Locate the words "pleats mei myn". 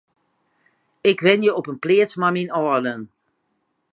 1.83-2.53